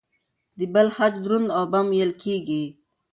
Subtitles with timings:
[0.57, 2.63] د بل خج دروند او بم وېل کېږي.